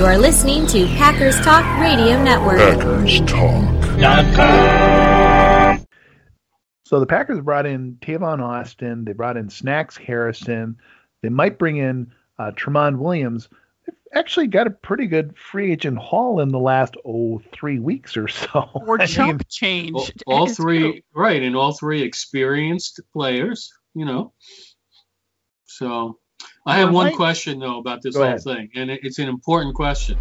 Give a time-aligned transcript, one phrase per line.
[0.00, 2.56] You are listening to Packers Talk Radio Network.
[2.56, 4.00] Packers Talk.
[6.84, 9.04] So the Packers brought in Tavon Austin.
[9.04, 10.78] They brought in Snacks Harrison.
[11.22, 13.50] They might bring in uh, Tramon Williams.
[13.86, 18.16] They've actually got a pretty good free agent haul in the last oh three weeks
[18.16, 18.70] or so.
[18.86, 19.92] Or I chump mean, change.
[20.26, 21.00] all, all three true.
[21.14, 24.32] right and all three experienced players you know
[25.66, 26.18] so
[26.66, 28.42] i have one question though about this Go whole ahead.
[28.42, 30.18] thing and it's an important question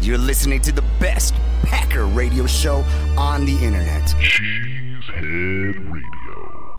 [0.00, 2.82] You're listening to the best Packer radio show
[3.16, 4.02] on the internet.
[4.18, 6.78] Cheesehead Radio.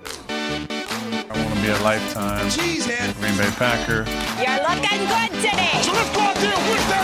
[1.30, 4.04] I want to be a lifetime Cheesehead Green Bay Packer.
[4.42, 5.70] You're looking good today.
[5.84, 7.02] So let's go up to the winter.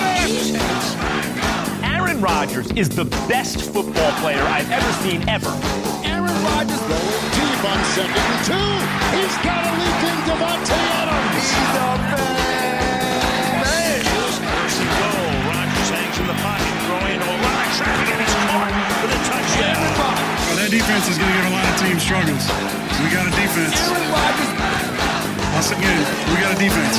[1.86, 5.52] Aaron Rodgers is the best football player I've ever seen ever.
[6.58, 8.70] Aaron Rodgers going deep on second and two.
[9.14, 11.46] He's got a leap in Davante Adams.
[11.54, 12.82] He's a man.
[14.02, 15.54] First and goal.
[15.54, 19.06] Rodgers hangs in the pocket, throwing into a lot of traffic, and he's caught for
[19.06, 19.86] the touchdown.
[20.50, 22.42] Well, that defense is going to give a lot of teams struggles.
[23.06, 23.78] We got a defense.
[23.78, 24.58] Aaron Rodgers.
[25.54, 26.98] Once again, we got a defense.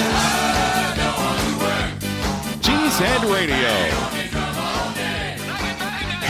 [2.62, 3.74] Cheesehead Radio.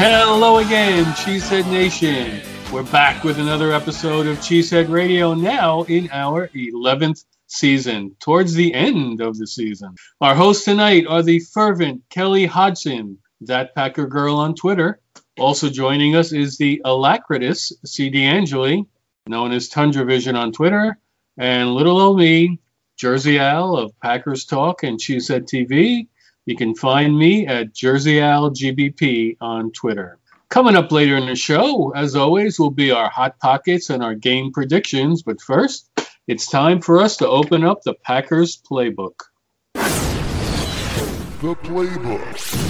[0.00, 2.40] hello again cheesehead nation
[2.72, 8.74] we're back with another episode of cheesehead radio now in our 11th season towards the
[8.74, 9.94] end of the season.
[10.20, 15.00] Our hosts tonight are the fervent kelly hodgson that packer girl on twitter.
[15.38, 18.84] Also joining us is the alacritous CD Angeli
[19.26, 20.98] known as tundra vision on twitter
[21.38, 22.58] and little old me
[22.96, 26.06] jersey al of packers talk and cheesehead tv
[26.48, 30.18] you can find me at Jersey Al GBP on Twitter.
[30.50, 34.14] Coming up later in the show, as always, will be our hot pockets and our
[34.14, 35.22] game predictions.
[35.22, 35.90] But first,
[36.26, 39.20] it's time for us to open up the Packers playbook.
[39.74, 42.64] The Playbook.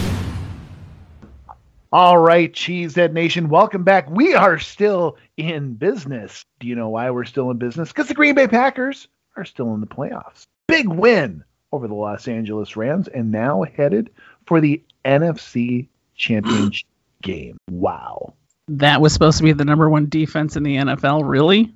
[1.93, 4.11] All right, Cheesehead Nation, welcome back.
[4.11, 6.45] We are still in business.
[6.59, 7.91] Do you know why we're still in business?
[7.91, 9.07] Because the Green Bay Packers
[9.37, 10.49] are still in the playoffs.
[10.67, 14.11] Big win over the Los Angeles Rams and now headed
[14.47, 15.87] for the NFC
[16.17, 16.89] Championship
[17.23, 17.59] game.
[17.71, 18.35] Wow.
[18.69, 21.29] That was supposed to be the number one defense in the NFL.
[21.29, 21.75] Really?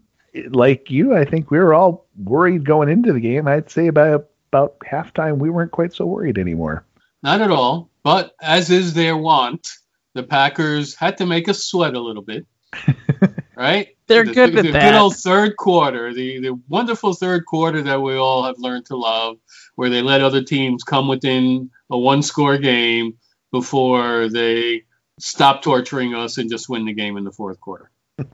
[0.50, 3.46] Like you, I think we were all worried going into the game.
[3.46, 6.84] I'd say about about halftime we weren't quite so worried anymore.
[7.22, 9.68] Not at all, but as is their wont,
[10.14, 12.46] the Packers had to make us sweat a little bit.
[13.56, 13.88] right?
[14.06, 14.90] They're the, good the, with the that.
[14.90, 18.96] good old third quarter, the, the wonderful third quarter that we all have learned to
[18.96, 19.36] love,
[19.76, 23.14] where they let other teams come within a one score game
[23.52, 24.82] before they
[25.22, 27.90] stop torturing us and just win the game in the fourth quarter.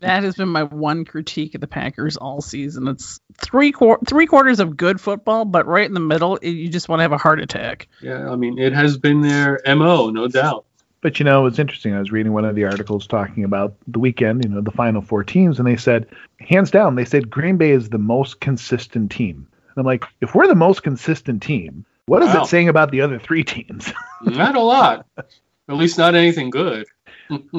[0.00, 2.88] That has been my one critique of the Packers all season.
[2.88, 6.70] It's three quar- three quarters of good football, but right in the middle, it, you
[6.70, 7.86] just want to have a heart attack.
[8.00, 10.64] Yeah, I mean, it has been their MO, no doubt.
[11.02, 11.92] But you know, it's interesting.
[11.94, 15.02] I was reading one of the articles talking about the weekend, you know, the final
[15.02, 16.06] four teams, and they said,
[16.40, 19.46] hands down, they said Green Bay is the most consistent team.
[19.68, 22.44] And I'm like, if we're the most consistent team, what is Wow.
[22.44, 23.92] it saying about the other three teams?
[24.22, 25.06] Not a lot.
[25.70, 26.86] At least not anything good.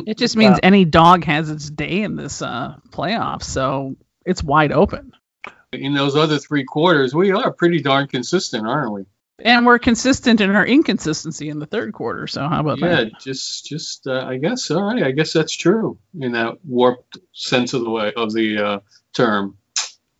[0.05, 0.59] It just means Wow.
[0.63, 3.95] any dog has its day in this uh, playoff, so
[4.25, 5.13] it's wide open.
[5.72, 9.05] In those other three quarters, we are pretty darn consistent, aren't we?
[9.39, 12.27] And we're consistent in our inconsistency in the third quarter.
[12.27, 13.19] So how about yeah, that?
[13.22, 14.69] just, just, uh, I guess.
[14.72, 18.57] All right, I guess that's true in that warped sense of the way of the
[18.57, 18.79] uh,
[19.13, 19.55] term.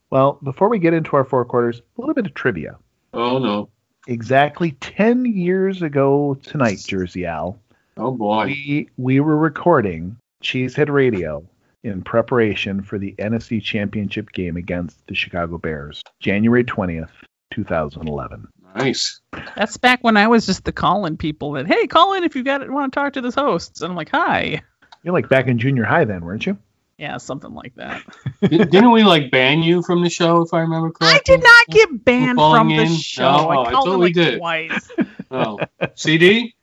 [0.10, 2.78] well, before we get into our four quarters, a little bit of trivia.
[3.14, 3.70] Oh no,
[4.08, 7.60] Exactly 10 years ago tonight, Jersey Al,
[7.98, 8.46] oh boy.
[8.46, 11.44] we, we were recording Cheesehead Radio
[11.84, 17.10] in preparation for the NFC Championship game against the Chicago Bears, January 20th,
[17.52, 18.48] 2011.
[18.76, 19.20] Nice.
[19.56, 22.44] That's back when I was just the call-in people that, hey, call in if you
[22.44, 23.82] got it, want to talk to this host.
[23.82, 24.62] And I'm like, hi.
[25.04, 26.58] You're like back in junior high then, weren't you?
[26.98, 28.04] Yeah, something like that.
[28.42, 31.34] Didn't we like ban you from the show if I remember correctly?
[31.34, 32.96] I did not get banned calling from the in?
[32.96, 33.24] show.
[33.26, 34.38] Oh, I I called thought in we like did.
[34.38, 34.90] twice.
[35.32, 35.60] Oh,
[35.96, 36.54] CD.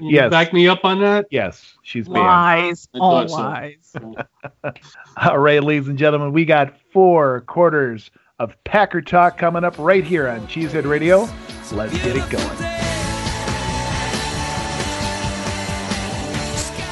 [0.00, 0.30] You Yes.
[0.30, 1.26] Back me up on that.
[1.30, 2.26] Yes, she's banned.
[2.26, 3.36] lies, I all thought so.
[3.36, 4.74] lies.
[5.16, 10.04] All right, ladies and gentlemen, we got four quarters of Packer Talk coming up right
[10.04, 11.28] here on Cheesehead Radio.
[11.72, 12.74] Let's get it going.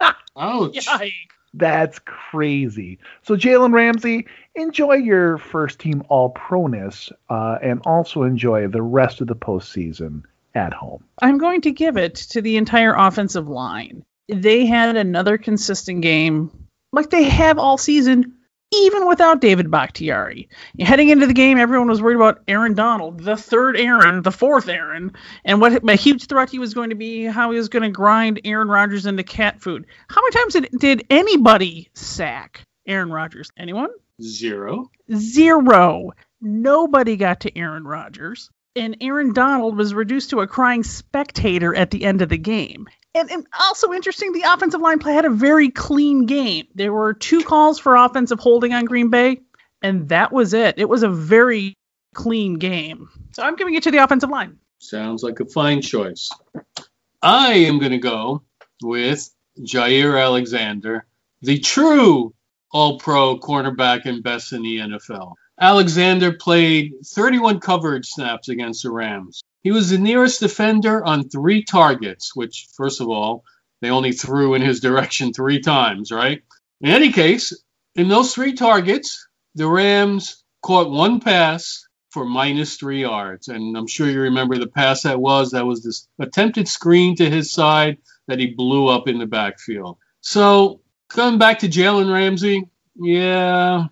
[0.36, 0.86] Ouch.
[0.86, 1.12] Yikes.
[1.54, 2.98] That's crazy.
[3.22, 9.20] So Jalen Ramsey, enjoy your first team All Proness, uh, and also enjoy the rest
[9.20, 10.22] of the postseason
[10.54, 11.04] at home.
[11.20, 14.04] I'm going to give it to the entire offensive line.
[14.28, 16.50] They had another consistent game,
[16.92, 18.34] like they have all season,
[18.74, 20.48] even without David Bakhtiari.
[20.78, 24.68] Heading into the game, everyone was worried about Aaron Donald, the third Aaron, the fourth
[24.68, 25.12] Aaron,
[25.44, 27.90] and what a huge threat he was going to be, how he was going to
[27.90, 29.86] grind Aaron Rodgers into cat food.
[30.08, 33.50] How many times did, did anybody sack Aaron Rodgers?
[33.56, 33.90] Anyone?
[34.22, 34.90] Zero.
[35.14, 36.12] Zero.
[36.40, 38.50] Nobody got to Aaron Rodgers.
[38.76, 42.86] And Aaron Donald was reduced to a crying spectator at the end of the game.
[43.14, 46.66] And, and, also interesting, the offensive line play had a very clean game.
[46.74, 49.40] There were two calls for offensive holding on Green Bay,
[49.82, 50.78] and that was it.
[50.78, 51.74] It was a very
[52.14, 53.08] clean game.
[53.32, 54.58] So I'm giving it to the offensive line.
[54.78, 56.30] Sounds like a fine choice.
[57.22, 58.42] I am going to go
[58.82, 59.28] with
[59.60, 61.06] Jaire Alexander,
[61.42, 62.34] the true
[62.70, 65.34] All Pro cornerback and best in the NFL.
[65.60, 69.42] Alexander played 31 coverage snaps against the Rams.
[69.62, 73.44] He was the nearest defender on three targets, which, first of all,
[73.80, 76.42] they only threw in his direction three times, right?
[76.80, 77.52] In any case,
[77.94, 83.48] in those three targets, the Rams caught one pass for minus three yards.
[83.48, 85.50] And I'm sure you remember the pass that was.
[85.50, 89.98] That was this attempted screen to his side that he blew up in the backfield.
[90.20, 92.64] So coming back to Jalen Ramsey,
[92.96, 93.86] yeah,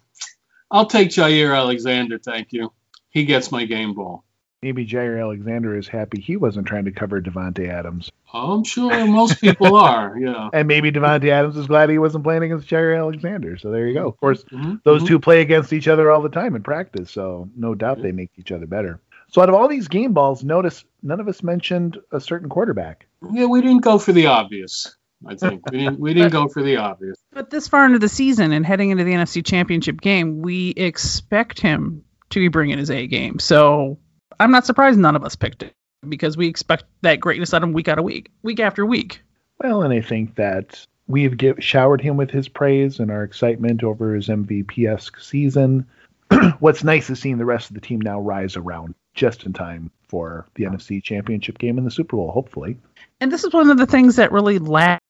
[0.71, 2.73] I'll take Jaire Alexander, thank you.
[3.11, 4.25] He gets my game ball.
[4.63, 8.11] Maybe Jaire Alexander is happy he wasn't trying to cover Davante Adams.
[8.33, 10.49] I'm sure most people are, yeah.
[10.53, 13.59] And maybe Davante Adams is glad he wasn't playing against Jaire Alexander.
[13.59, 14.09] So there you go.
[14.09, 15.09] Of course, Mhm, those mhm.
[15.09, 18.31] two play against each other all the time in practice, so no doubt they make
[18.39, 19.01] each other better.
[19.29, 23.07] So out of all these game balls, notice none of us mentioned a certain quarterback.
[23.31, 24.97] Yeah, we didn't go for the obvious.
[25.27, 25.99] I think we didn't.
[26.01, 27.17] We didn't go for the obvious.
[27.33, 31.61] But this far into the season and heading into the NFC Championship game, we expect
[31.61, 33.39] him to be bringing his A game.
[33.39, 33.99] So
[34.39, 35.73] I'm not surprised none of us picked it
[36.09, 39.23] because we expect that greatness out of him week out of week, week after week.
[39.59, 43.83] Well, and I think that we've give, showered him with his praise and our excitement
[43.83, 45.87] over his MVP esque season.
[46.59, 49.91] What's nice is seeing the rest of the team now rise around just in time
[50.09, 52.77] for the NFC Championship game and the Super Bowl, hopefully.
[53.21, 55.01] And this is one of the things that really lacked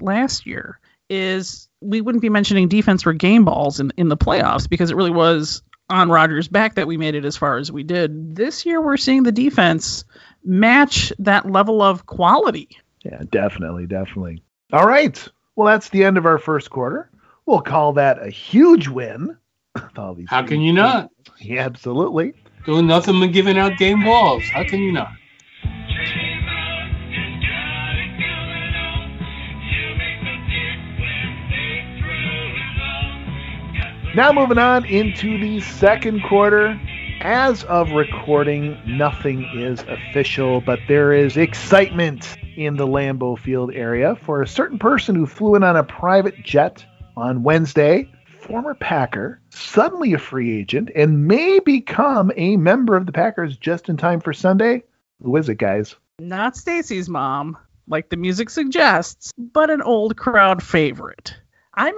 [0.00, 4.68] last year is we wouldn't be mentioning defense for game balls in, in the playoffs
[4.68, 7.82] because it really was on Rodgers' back that we made it as far as we
[7.82, 8.36] did.
[8.36, 10.04] This year we're seeing the defense
[10.44, 12.78] match that level of quality.
[13.04, 14.42] Yeah, definitely, definitely.
[14.72, 15.28] All right.
[15.56, 17.10] Well, that's the end of our first quarter.
[17.46, 19.36] We'll call that a huge win.
[19.96, 21.10] all these How can you not?
[21.40, 22.34] Yeah, absolutely.
[22.66, 24.42] Doing nothing but giving out game balls.
[24.52, 25.12] How can you not?
[34.18, 36.76] Now moving on into the second quarter.
[37.20, 44.16] As of recording, nothing is official, but there is excitement in the Lambeau Field area
[44.16, 46.84] for a certain person who flew in on a private jet
[47.16, 48.10] on Wednesday,
[48.40, 53.88] former Packer, suddenly a free agent, and may become a member of the Packers just
[53.88, 54.82] in time for Sunday.
[55.22, 55.94] Who is it, guys?
[56.18, 57.56] Not Stacy's mom,
[57.86, 61.36] like the music suggests, but an old crowd favorite.
[61.72, 61.94] I'm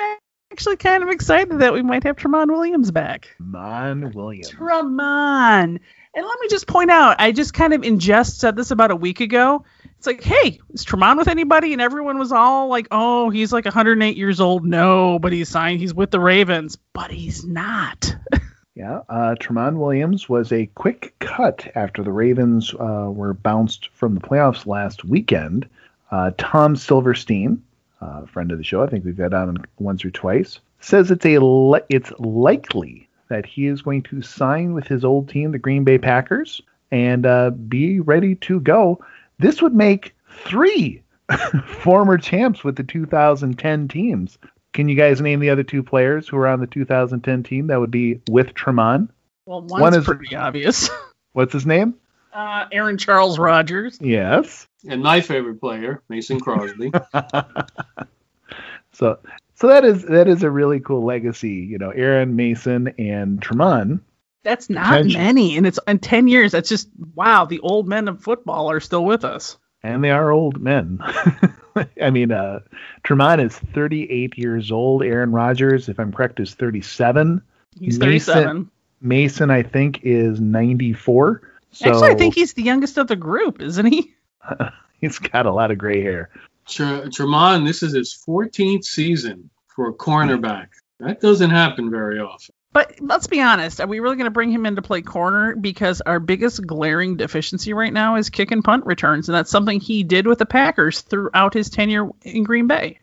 [0.52, 3.34] actually kind of excited that we might have Tramon Williams back.
[3.38, 4.50] Mon Williams.
[4.50, 5.78] Tramon.
[6.12, 8.90] And let me just point out, I just kind of in jest said this about
[8.90, 9.64] a week ago.
[9.96, 11.72] It's like, hey, is Tramon with anybody?
[11.72, 14.64] And everyone was all like, oh, he's like 108 years old.
[14.64, 15.78] No, but he's signed.
[15.78, 18.16] He's with the Ravens, but he's not.
[18.76, 24.14] Yeah, uh, Tramon Williams was a quick cut after the Ravens uh, were bounced from
[24.14, 25.68] the playoffs last weekend.
[26.10, 27.62] Uh, Tom Silverstein,
[28.00, 31.26] uh, friend of the show, I think we've had on once or twice, says it's
[31.26, 35.58] a li- it's likely that he is going to sign with his old team, the
[35.58, 39.02] Green Bay Packers, and uh, be ready to go.
[39.38, 40.14] This would make
[40.44, 41.02] three
[41.66, 44.38] former champs with the 2010 teams.
[44.72, 47.66] Can you guys name the other two players who are on the 2010 team?
[47.68, 49.08] That would be with Tramon.
[49.46, 50.90] Well, one's One is pretty obvious.
[51.32, 51.94] What's his name?
[52.32, 53.98] Uh, Aaron Charles Rodgers.
[54.00, 54.68] Yes.
[54.88, 56.90] And my favorite player, Mason Crosby.
[58.92, 59.18] so,
[59.54, 61.66] so that is that is a really cool legacy.
[61.70, 64.00] You know, Aaron Mason and Tramon.
[64.42, 66.52] That's not many, and it's in ten years.
[66.52, 67.44] That's just wow.
[67.44, 71.00] The old men of football are still with us, and they are old men.
[72.00, 72.60] I mean, uh,
[73.04, 75.02] Tramon is 38 years old.
[75.02, 77.42] Aaron Rodgers, if I'm correct, is 37.
[77.78, 78.42] He's 37.
[78.42, 78.70] Mason,
[79.00, 81.42] Mason I think, is 94.
[81.72, 84.14] So, Actually, I think he's the youngest of the group, isn't he?
[85.00, 86.30] he's got a lot of gray hair.
[86.66, 90.68] Tramon, this is his 14th season for a cornerback.
[91.00, 92.54] That doesn't happen very often.
[92.72, 95.56] But let's be honest, are we really going to bring him in to play corner?
[95.56, 99.80] Because our biggest glaring deficiency right now is kick and punt returns, and that's something
[99.80, 103.00] he did with the Packers throughout his tenure in Green Bay.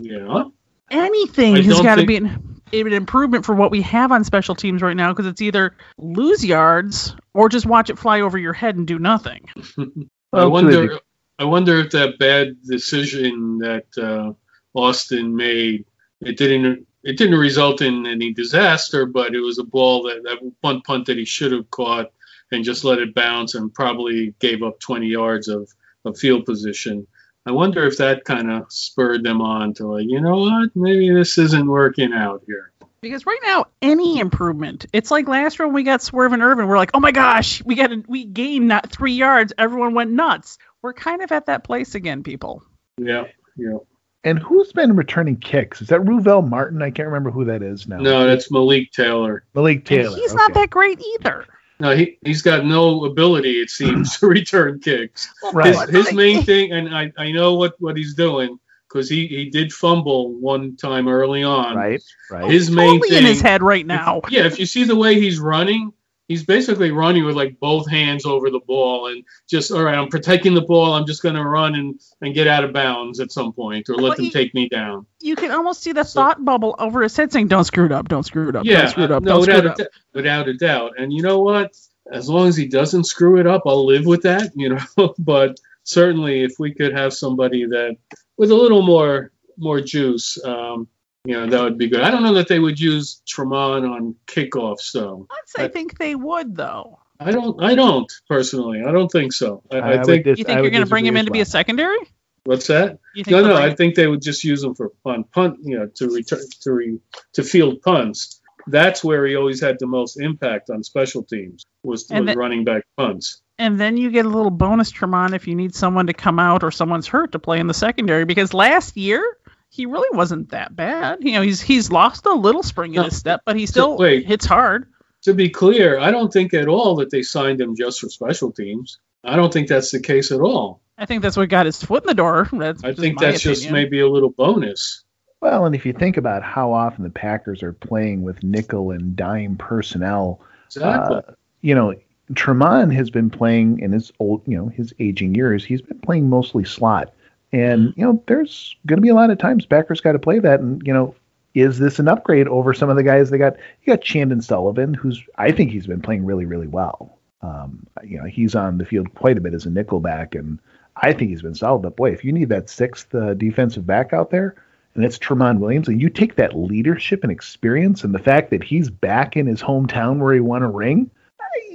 [0.00, 0.44] Yeah.
[0.90, 2.08] Anything I has got to think...
[2.08, 5.40] be an, an improvement for what we have on special teams right now, because it's
[5.40, 9.48] either lose yards or just watch it fly over your head and do nothing.
[10.32, 11.00] I wonder.
[11.38, 14.32] I wonder if that bad decision that uh,
[14.78, 15.86] Austin made
[16.20, 20.52] it didn't it didn't result in any disaster, but it was a ball that that
[20.60, 22.12] one punt that he should have caught
[22.52, 25.72] and just let it bounce and probably gave up 20 yards of,
[26.04, 27.06] of field position.
[27.46, 31.10] I wonder if that kind of spurred them on to like, you know what, maybe
[31.10, 32.69] this isn't working out here.
[33.02, 36.68] Because right now, any improvement, it's like last year when we got Swerve and Ervin,
[36.68, 40.10] we're like, oh my gosh, we got a, we gained not three yards, everyone went
[40.10, 40.58] nuts.
[40.82, 42.62] We're kind of at that place again, people.
[42.98, 43.24] Yeah,
[43.56, 43.78] yeah.
[44.22, 45.80] And who's been returning kicks?
[45.80, 46.82] Is that Ruvell Martin?
[46.82, 48.00] I can't remember who that is now.
[48.00, 49.44] No, that's Malik Taylor.
[49.54, 50.08] Malik Taylor.
[50.08, 50.36] And he's okay.
[50.36, 51.46] not that great either.
[51.78, 55.26] No, he he's got no ability, it seems, to return kicks.
[55.54, 55.88] right.
[55.88, 58.58] His, his main thing, and I, I know what, what he's doing
[58.90, 61.76] because he, he did fumble one time early on.
[61.76, 62.50] Right, right.
[62.50, 64.20] His main thing in his head right now.
[64.24, 65.92] If, yeah, if you see the way he's running,
[66.30, 70.08] he's basically running with like both hands over the ball and just all right i'm
[70.08, 73.32] protecting the ball i'm just going to run and, and get out of bounds at
[73.32, 76.04] some point or let well, them you, take me down you can almost see the
[76.04, 78.64] so, thought bubble over his head saying don't screw it up don't screw it up
[78.64, 79.78] yeah don't screw it up, no, without, a, up.
[80.14, 81.76] without a doubt and you know what
[82.12, 85.58] as long as he doesn't screw it up i'll live with that you know but
[85.82, 87.96] certainly if we could have somebody that
[88.40, 90.88] with a little more more juice um,
[91.24, 92.00] you know, that would be good.
[92.00, 95.28] I don't know that they would use Tramon on kickoffs, though.
[95.58, 96.98] I think they would, though.
[97.18, 97.62] I don't.
[97.62, 98.82] I don't personally.
[98.86, 99.62] I don't think so.
[99.70, 100.24] I, I, I think.
[100.24, 101.36] Dis- you think you're going to bring him in to well.
[101.36, 101.98] be a secondary?
[102.44, 102.98] What's that?
[103.26, 103.56] no, no.
[103.56, 105.58] I think they would just use him for on punt.
[105.62, 106.98] You know, to return to re,
[107.34, 108.40] to field punts.
[108.66, 112.64] That's where he always had the most impact on special teams was, was then, running
[112.64, 113.42] back punts.
[113.60, 116.64] And then you get a little bonus Tramon if you need someone to come out
[116.64, 119.36] or someone's hurt to play in the secondary because last year
[119.68, 121.18] he really wasn't that bad.
[121.20, 124.24] You know, he's he's lost a little spring in his step, but he still wait,
[124.24, 124.86] hits hard.
[125.24, 128.50] To be clear, I don't think at all that they signed him just for special
[128.50, 128.98] teams.
[129.22, 130.80] I don't think that's the case at all.
[130.96, 132.48] I think that's what got his foot in the door.
[132.50, 133.60] That's I think that's opinion.
[133.60, 135.04] just maybe a little bonus.
[135.42, 139.14] Well, and if you think about how often the Packers are playing with nickel and
[139.16, 141.16] dime personnel, exactly.
[141.16, 141.94] Uh, you know,
[142.34, 145.64] Tramon has been playing in his old, you know, his aging years.
[145.64, 147.12] He's been playing mostly slot.
[147.52, 150.38] And, you know, there's going to be a lot of times backers got to play
[150.38, 150.60] that.
[150.60, 151.14] And, you know,
[151.54, 153.56] is this an upgrade over some of the guys they got?
[153.82, 157.18] You got Chandon Sullivan, who's, I think he's been playing really, really well.
[157.42, 160.60] Um, you know, he's on the field quite a bit as a nickelback, and
[160.96, 161.82] I think he's been solid.
[161.82, 164.54] But boy, if you need that sixth uh, defensive back out there,
[164.94, 168.62] and it's Tramon Williams, and you take that leadership and experience and the fact that
[168.62, 171.10] he's back in his hometown where he won a ring,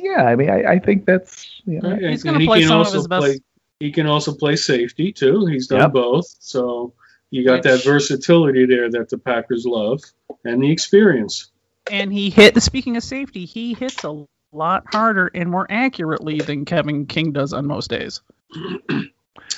[0.05, 2.93] yeah, I mean, I, I think that's you know, he's going to play some of
[2.93, 3.21] his best.
[3.21, 3.39] Play,
[3.79, 5.45] he can also play safety too.
[5.47, 5.93] He's done yep.
[5.93, 6.27] both.
[6.39, 6.93] So
[7.31, 10.01] you got that versatility there that the Packers love
[10.43, 11.51] and the experience.
[11.91, 12.61] And he hit.
[12.61, 17.51] Speaking of safety, he hits a lot harder and more accurately than Kevin King does
[17.51, 18.21] on most days.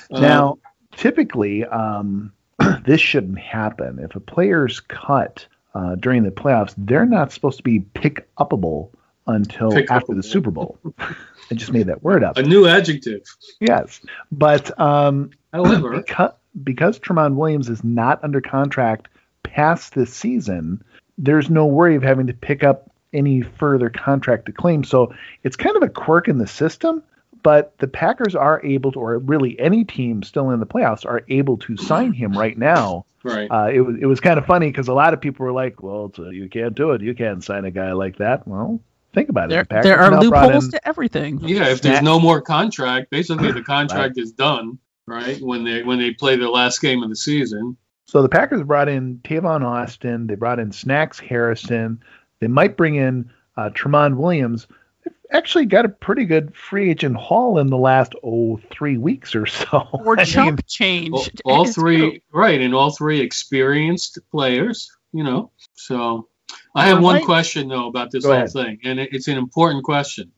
[0.10, 0.60] now,
[0.96, 2.32] typically, um,
[2.86, 4.00] this shouldn't happen.
[4.00, 8.92] If a player's cut uh, during the playoffs, they're not supposed to be pick upable
[9.28, 10.80] until pick after the Super Bowl.
[11.00, 12.38] I just made that word up.
[12.38, 13.24] A new adjective.
[13.60, 16.32] Yes, but um, however, because,
[16.64, 19.08] because Tramon Williams is not under contract
[19.44, 20.84] past this season,
[21.18, 24.84] there's no worry of having to pick up any further contract to claim.
[24.84, 27.02] So it's kind of a quirk in the system,
[27.44, 31.24] but the Packers are able to, or really any team still in the playoffs are
[31.30, 33.06] able to sign him right now.
[33.24, 33.50] Right.
[33.50, 35.82] Uh, it was it was kind of funny because a lot of people were like,
[35.82, 37.02] "Well, it's, uh, you can't do it.
[37.02, 38.80] You can't sign a guy like that." Well,
[39.14, 39.70] think about There, it.
[39.70, 41.40] The there are loopholes in- to everything.
[41.42, 45.40] Yeah, if there's no more contract, basically the contract is done, right?
[45.42, 47.78] When they when they play the last game of the season.
[48.06, 50.28] So the Packers brought in Tavon Austin.
[50.28, 52.02] They brought in Snacks Harrison.
[52.40, 54.66] They might bring in uh, Tramon Williams.
[55.04, 59.36] They've actually got a pretty good free agent haul in the last oh three weeks
[59.36, 59.88] or so.
[60.06, 61.14] Or I chump mean, change.
[61.44, 62.20] All, all three, true.
[62.32, 64.90] right, and all three experienced players.
[65.12, 66.28] You know, so
[66.76, 68.52] I have one question though about this Go whole ahead.
[68.52, 70.32] thing, and it's an important question.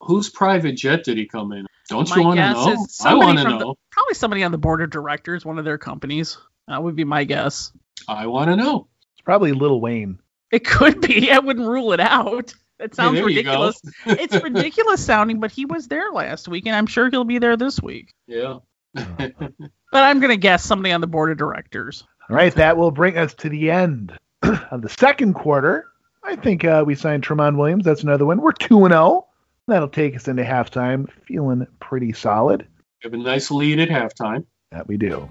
[0.00, 1.66] Whose private jet did he come in?
[1.88, 2.86] Don't My you want to know?
[3.04, 3.78] I want to from the- know.
[3.90, 6.38] Probably somebody on the board of directors, one of their companies.
[6.68, 7.72] That would be my guess.
[8.08, 8.88] I want to know.
[9.14, 10.18] it's probably Lil Wayne.
[10.52, 11.30] It could be.
[11.32, 12.54] I wouldn't rule it out.
[12.78, 13.80] It sounds there ridiculous.
[14.06, 17.56] it's ridiculous sounding, but he was there last week, and I'm sure he'll be there
[17.56, 18.14] this week.
[18.26, 18.58] Yeah.
[18.94, 22.04] But I'm gonna guess somebody on the board of directors.
[22.28, 24.16] All right, that will bring us to the end
[24.70, 25.86] of the second quarter.
[26.22, 27.84] I think uh, we signed Tramon Williams.
[27.84, 28.40] That's another one.
[28.40, 29.26] We're two and zero.
[29.68, 32.66] That'll take us into halftime, feeling pretty solid.
[33.02, 34.44] We have a nice lead at halftime.
[34.70, 35.28] That we do.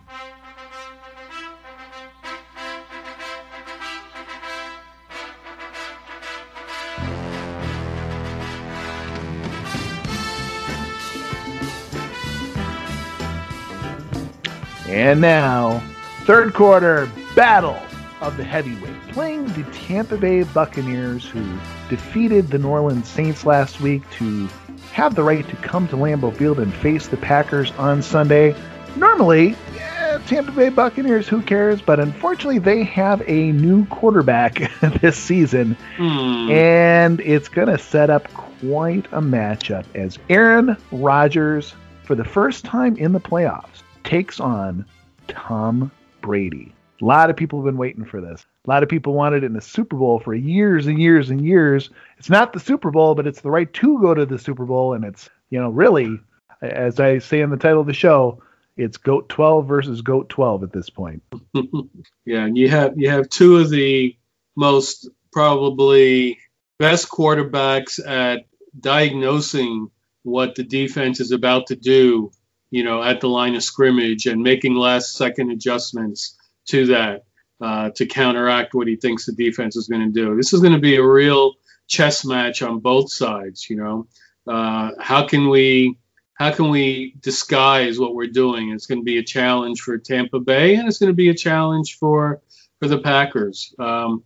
[14.87, 15.83] And now,
[16.25, 17.79] third quarter battle
[18.21, 21.43] of the heavyweight, playing the Tampa Bay Buccaneers, who
[21.89, 24.47] defeated the New Orleans Saints last week to
[24.93, 28.55] have the right to come to Lambeau Field and face the Packers on Sunday.
[28.95, 31.81] Normally, yeah, Tampa Bay Buccaneers, who cares?
[31.81, 36.49] But unfortunately, they have a new quarterback this season, Hmm.
[36.49, 42.63] and it's going to set up quite a matchup as Aaron Rodgers, for the first
[42.63, 44.85] time in the playoffs, takes on
[45.27, 46.71] Tom Brady.
[47.01, 48.45] A lot of people have been waiting for this.
[48.65, 51.45] A lot of people wanted it in the Super Bowl for years and years and
[51.45, 51.89] years.
[52.17, 54.93] It's not the Super Bowl, but it's the right to go to the Super Bowl.
[54.93, 56.19] And it's, you know, really,
[56.61, 58.41] as I say in the title of the show,
[58.77, 61.21] it's GOAT 12 versus GOAT 12 at this point.
[62.25, 64.15] yeah, and you have you have two of the
[64.55, 66.39] most probably
[66.79, 68.45] best quarterbacks at
[68.79, 69.89] diagnosing
[70.23, 72.31] what the defense is about to do,
[72.71, 77.25] you know, at the line of scrimmage and making last second adjustments to that
[77.61, 80.35] uh, to counteract what he thinks the defense is going to do.
[80.35, 81.53] This is going to be a real
[81.87, 83.69] chess match on both sides.
[83.69, 84.07] You know,
[84.47, 85.97] uh, how can we
[86.33, 88.71] how can we disguise what we're doing?
[88.71, 91.35] It's going to be a challenge for Tampa Bay, and it's going to be a
[91.35, 92.41] challenge for
[92.79, 93.73] for the Packers.
[93.79, 94.23] Um,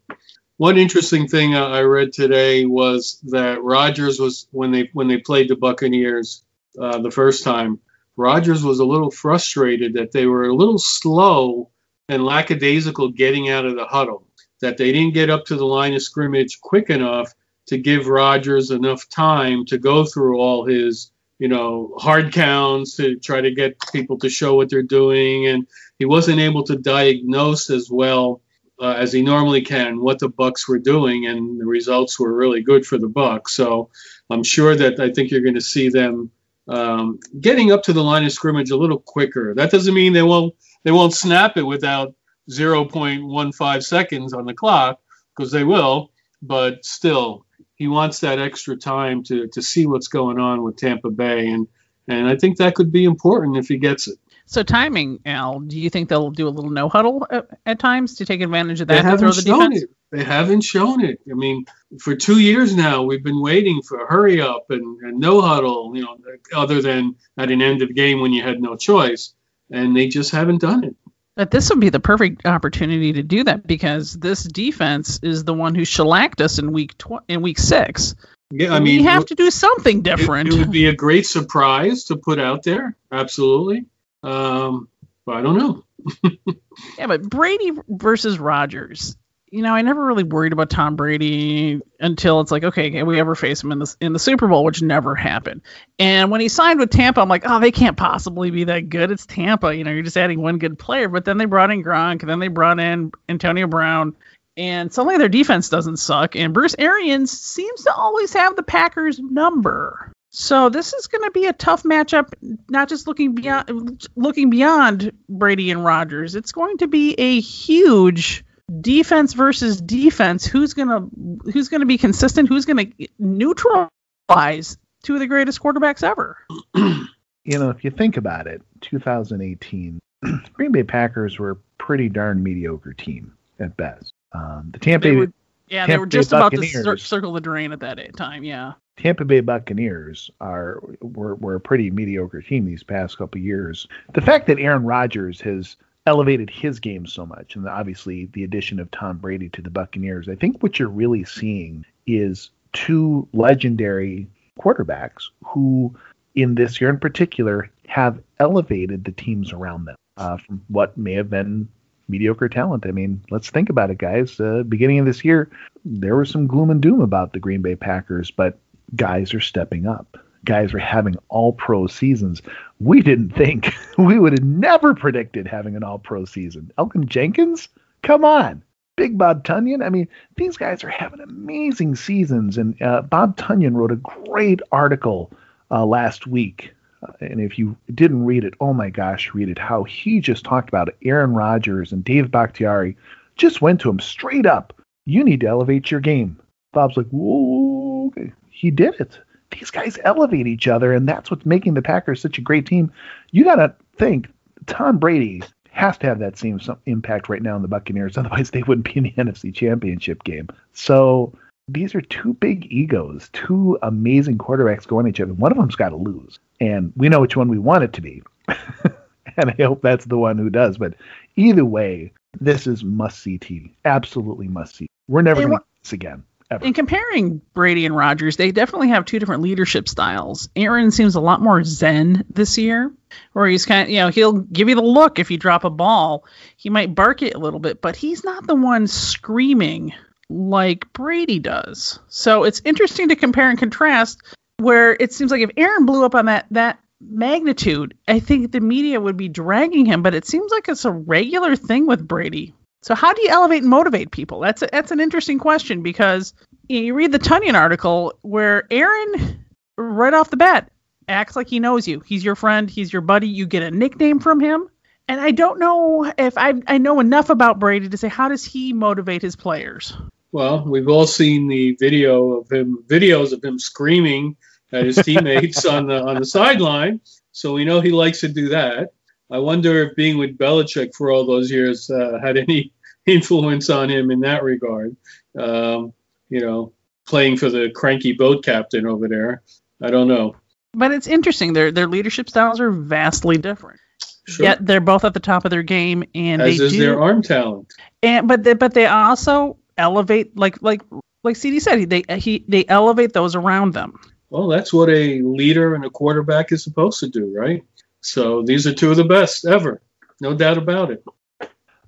[0.57, 5.49] one interesting thing I read today was that Rodgers was when they when they played
[5.49, 6.43] the Buccaneers
[6.79, 7.79] uh, the first time.
[8.17, 11.69] Rodgers was a little frustrated that they were a little slow
[12.09, 14.25] and lackadaisical getting out of the huddle.
[14.61, 17.33] That they didn't get up to the line of scrimmage quick enough
[17.67, 23.15] to give Rodgers enough time to go through all his you know, hard counts to
[23.15, 25.47] try to get people to show what they're doing.
[25.47, 25.65] And
[25.97, 28.41] he wasn't able to diagnose as well
[28.79, 32.61] uh, as he normally can what the Bucks were doing, and the results were really
[32.61, 33.53] good for the Bucks.
[33.53, 33.89] So
[34.29, 36.31] I'm sure that I think you're going to see them
[36.67, 39.55] um, getting up to the line of scrimmage a little quicker.
[39.55, 42.13] That doesn't mean they won't they won't snap it without
[42.49, 44.99] 0.15 seconds on the clock
[45.35, 46.11] because they will,
[46.41, 51.09] but still he wants that extra time to to see what's going on with Tampa
[51.09, 51.67] Bay, and
[52.07, 54.19] and I think that could be important if he gets it.
[54.45, 58.15] So timing, Al, do you think they'll do a little no huddle at, at times
[58.15, 59.83] to take advantage of They that to throw haven't the shown defense?
[59.83, 59.89] it.
[60.11, 61.19] They haven't shown it.
[61.29, 61.65] I mean,
[61.99, 65.91] for two years now, we've been waiting for hurry up and, and no huddle.
[65.95, 66.17] You know,
[66.55, 69.35] other than at an end of game when you had no choice,
[69.71, 70.95] and they just haven't done it.
[71.35, 75.53] But this would be the perfect opportunity to do that because this defense is the
[75.53, 78.15] one who shellacked us in week tw- in week six.
[78.51, 80.49] Yeah, I mean, we have to do something different.
[80.49, 82.97] it would be a great surprise to put out there.
[83.11, 83.85] Absolutely.
[84.23, 84.89] Um,
[85.25, 85.83] but I don't know.
[86.97, 89.17] Yeah, but Brady versus Rodgers.
[89.51, 93.19] You know, I never really worried about Tom Brady until it's like, okay, can we
[93.19, 95.61] ever face him in the in the Super Bowl, which never happened.
[95.97, 99.09] And when he signed with Tampa, I'm like, oh, they can't possibly be that good.
[99.09, 99.75] It's Tampa.
[99.75, 101.09] You know, you're just adding one good player.
[101.09, 104.15] But then they brought in Gronk, and then they brought in Antonio Brown,
[104.55, 106.35] and suddenly their defense doesn't suck.
[106.35, 110.11] And Bruce Arians seems to always have the Packers number.
[110.31, 112.31] So this is going to be a tough matchup,
[112.69, 116.35] not just looking beyond looking beyond Brady and Rodgers.
[116.35, 118.45] It's going to be a huge
[118.81, 121.07] defense versus defense, who's gonna
[121.51, 122.49] who's gonna be consistent?
[122.49, 122.85] Who's gonna
[123.17, 126.37] neutralize two of the greatest quarterbacks ever?
[126.75, 129.99] you know, if you think about it, 2018,
[130.53, 134.13] Green Bay Packers were a pretty darn mediocre team at best.
[134.33, 135.33] Um, the Tampa, They were-
[135.67, 138.15] yeah, they Tampa were Bay just about to Buccaneers- cir- circle the drain at that
[138.17, 138.43] time.
[138.43, 138.73] Yeah.
[138.97, 143.87] Tampa Bay Buccaneers are were, were a pretty mediocre team these past couple years.
[144.13, 145.77] The fact that Aaron Rodgers has
[146.09, 150.27] elevated his game so much, and obviously the addition of Tom Brady to the Buccaneers,
[150.27, 154.27] I think what you're really seeing is two legendary
[154.59, 155.95] quarterbacks who,
[156.33, 161.13] in this year in particular, have elevated the teams around them uh, from what may
[161.13, 161.69] have been
[162.07, 162.87] mediocre talent.
[162.87, 164.39] I mean, let's think about it, guys.
[164.39, 165.47] Uh, beginning of this year,
[165.85, 168.57] there was some gloom and doom about the Green Bay Packers, but
[168.95, 170.17] guys are stepping up.
[170.45, 172.41] Guys are having all pro seasons.
[172.79, 176.71] We didn't think, we would have never predicted having an all pro season.
[176.77, 177.69] Elgton Jenkins?
[178.03, 178.63] Come on.
[178.95, 179.83] Big Bob Tonyan.
[179.83, 182.57] I mean, these guys are having amazing seasons.
[182.57, 185.31] And uh, Bob Tonyan wrote a great article
[185.71, 186.73] uh, last week.
[187.01, 189.57] Uh, and if you didn't read it, oh my gosh, read it.
[189.57, 192.97] How he just talked about Aaron Rodgers and Dave Bakhtiari
[193.37, 194.73] just went to him straight up.
[195.05, 196.37] You need to elevate your game.
[196.73, 198.31] Bob's like, whoa, okay.
[198.49, 199.19] He did it.
[199.51, 202.91] These guys elevate each other, and that's what's making the Packers such a great team.
[203.31, 204.27] You got to think
[204.67, 208.17] Tom Brady has to have that same impact right now in the Buccaneers.
[208.17, 210.47] Otherwise, they wouldn't be in the NFC Championship game.
[210.73, 211.33] So
[211.67, 215.33] these are two big egos, two amazing quarterbacks going at each other.
[215.33, 218.01] One of them's got to lose, and we know which one we want it to
[218.01, 218.21] be.
[218.47, 220.77] and I hope that's the one who does.
[220.77, 220.95] But
[221.35, 223.71] either way, this is must see TV.
[223.85, 224.87] Absolutely must see.
[225.07, 226.23] We're never going to see this again.
[226.51, 226.65] Ever.
[226.65, 230.49] In comparing Brady and Rodgers, they definitely have two different leadership styles.
[230.55, 232.91] Aaron seems a lot more zen this year,
[233.33, 235.69] where he's kind of, you know, he'll give you the look if you drop a
[235.69, 236.25] ball.
[236.57, 239.93] He might bark it a little bit, but he's not the one screaming
[240.27, 241.99] like Brady does.
[242.07, 244.21] So it's interesting to compare and contrast
[244.57, 248.59] where it seems like if Aaron blew up on that that magnitude, I think the
[248.59, 252.55] media would be dragging him, but it seems like it's a regular thing with Brady.
[252.81, 254.39] So how do you elevate and motivate people?
[254.39, 256.33] That's a, that's an interesting question because
[256.67, 259.45] you, know, you read the Tonyan article where Aaron
[259.77, 260.71] right off the bat
[261.07, 262.01] acts like he knows you.
[262.01, 263.27] He's your friend, he's your buddy.
[263.27, 264.69] You get a nickname from him.
[265.07, 268.45] And I don't know if I I know enough about Brady to say how does
[268.45, 269.97] he motivate his players?
[270.31, 274.37] Well, we've all seen the video of him, videos of him screaming
[274.71, 277.01] at his teammates on the on the sideline.
[277.31, 278.93] So we know he likes to do that.
[279.31, 282.71] I wonder if being with Belichick for all those years uh, had any
[283.05, 284.95] influence on him in that regard.
[285.37, 285.93] Um,
[286.29, 286.73] you know,
[287.07, 289.41] playing for the cranky boat captain over there.
[289.81, 290.35] I don't know.
[290.73, 291.53] But it's interesting.
[291.53, 293.79] Their their leadership styles are vastly different.
[294.27, 294.45] Sure.
[294.45, 296.79] Yet they're both at the top of their game, and As they is do.
[296.79, 297.73] their arm talent.
[298.03, 300.81] and but they, but they also elevate like like
[301.23, 303.99] like CD said they he they elevate those around them.
[304.29, 307.63] Well, that's what a leader and a quarterback is supposed to do, right?
[308.01, 309.81] So these are two of the best ever.
[310.21, 311.03] No doubt about it.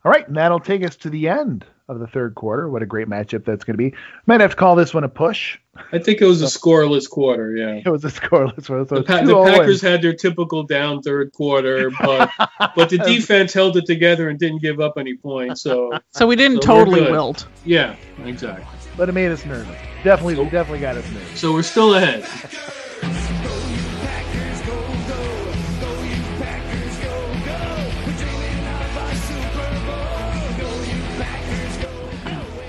[0.03, 2.67] All right, and that'll take us to the end of the third quarter.
[2.69, 3.93] What a great matchup that's going to be.
[4.25, 5.59] Might have to call this one a push.
[5.91, 7.81] I think it was a scoreless quarter, yeah.
[7.85, 8.87] It was a scoreless one.
[8.87, 12.29] So The, pa- the and- Packers had their typical down third quarter, but
[12.75, 15.61] but the defense held it together and didn't give up any points.
[15.61, 17.45] So So we didn't So totally wilt.
[17.65, 18.65] yeah, exactly.
[18.97, 19.77] but it made us nervous.
[20.03, 21.39] Definitely, definitely got us nervous.
[21.39, 22.25] So we're still ahead.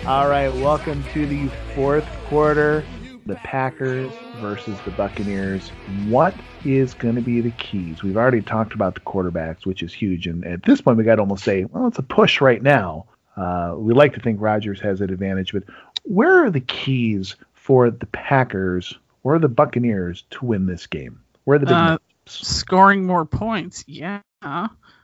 [0.04, 2.84] All right, welcome to the fourth quarter.
[3.24, 5.68] The Packers versus the Buccaneers.
[6.08, 6.34] What
[6.64, 8.02] is going to be the keys?
[8.02, 11.16] We've already talked about the quarterbacks, which is huge, and at this point, we got
[11.16, 13.06] to almost say, well, it's a push right now.
[13.36, 15.62] Uh, we like to think Rodgers has an advantage, but
[16.02, 21.20] where are the keys for the Packers or the Buccaneers to win this game?
[21.44, 23.84] Where are the big Uh, scoring more points.
[23.86, 24.20] Yeah.